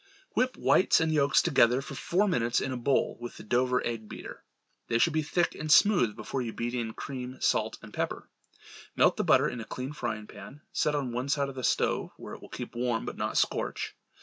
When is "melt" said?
8.95-9.15